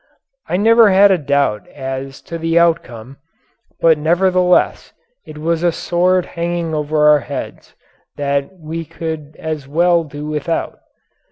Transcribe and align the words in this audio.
I 0.49 0.57
never 0.57 0.89
had 0.89 1.11
a 1.11 1.17
doubt 1.19 1.67
as 1.67 2.21
to 2.23 2.39
the 2.39 2.57
outcome, 2.57 3.17
but 3.79 3.99
nevertheless 3.99 4.93
it 5.27 5.37
was 5.37 5.61
a 5.61 5.71
sword 5.71 6.25
hanging 6.25 6.73
over 6.73 7.07
our 7.07 7.19
heads 7.19 7.75
that 8.17 8.51
we 8.57 8.83
could 8.83 9.35
as 9.37 9.67
well 9.67 10.03
do 10.03 10.25
without. 10.25 10.79